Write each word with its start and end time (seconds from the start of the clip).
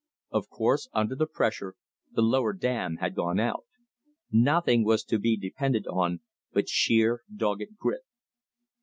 Of 0.31 0.49
course, 0.49 0.89
under 0.93 1.13
the 1.15 1.27
pressure, 1.27 1.75
the 2.11 2.23
lower 2.23 2.53
dam 2.53 2.95
had 2.97 3.13
gone 3.13 3.39
out. 3.39 3.65
Nothing 4.31 4.83
was 4.83 5.03
to 5.03 5.19
be 5.19 5.37
depended 5.37 5.85
on 5.85 6.21
but 6.51 6.67
sheer 6.67 7.21
dogged 7.31 7.77
grit. 7.77 8.01